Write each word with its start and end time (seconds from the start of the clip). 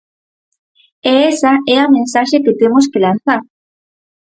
E 1.11 1.11
esa 1.31 1.53
é 1.73 1.77
a 1.79 1.91
mensaxe 1.95 2.43
que 2.45 2.57
temos 2.61 2.85
que 2.91 3.03
lanzar. 3.05 3.41